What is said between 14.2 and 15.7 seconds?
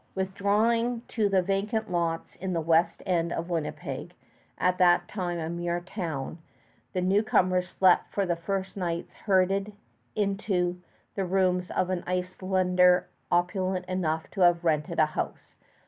to have rented a house.